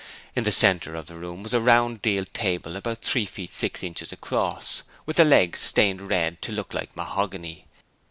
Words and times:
In 0.35 0.45
the 0.45 0.51
centre 0.51 0.95
of 0.95 1.05
the 1.05 1.13
room 1.15 1.43
was 1.43 1.53
a 1.53 1.61
round 1.61 2.01
deal 2.01 2.25
table 2.25 2.75
about 2.75 3.03
three 3.03 3.25
feet 3.27 3.53
six 3.53 3.83
inches 3.83 4.11
across, 4.11 4.81
with 5.05 5.17
the 5.17 5.23
legs 5.23 5.59
stained 5.59 6.01
red 6.01 6.41
to 6.41 6.51
look 6.51 6.73
like 6.73 6.95
mahogany. 6.97 7.65